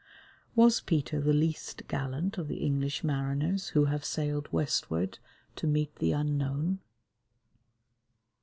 Was 0.55 0.81
Peter 0.81 1.21
the 1.21 1.31
least 1.31 1.83
gallant 1.87 2.39
of 2.39 2.47
the 2.47 2.65
English 2.65 3.03
mariners 3.03 3.67
who 3.67 3.85
have 3.85 4.03
sailed 4.03 4.51
westward 4.51 5.19
to 5.57 5.67
meet 5.67 5.97
the 5.97 6.11
Unknown? 6.11 6.79